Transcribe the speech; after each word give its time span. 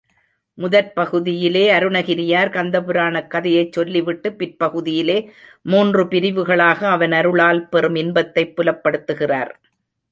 முதற்பகுதியிலே 0.57 1.61
அருணகிரியார் 1.71 2.51
கந்தபுராணக் 2.51 3.27
கதையைச் 3.27 3.71
சொல்லிவிட்டு, 3.71 4.31
பிற்பகுதியிலே 4.31 5.19
மூன்று 5.65 6.07
பிரிவுகளாக 6.07 6.87
அவன் 6.89 7.11
அருளால் 7.11 7.63
பெறும் 7.69 7.95
இன்பத்தைப் 7.97 8.55
புலப்படுத்துகிறார். 8.57 9.53